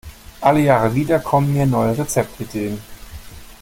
[0.41, 2.79] Alle Jahre wieder kommen mir neue Rezeptideen.